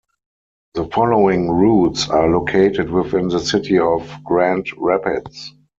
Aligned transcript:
The 0.73 0.87
following 0.87 1.47
routes 1.51 2.09
are 2.09 2.27
located 2.27 2.89
within 2.89 3.27
the 3.27 3.37
city 3.37 3.77
of 3.77 4.11
Grand 4.23 4.65
Rapids. 4.75 5.53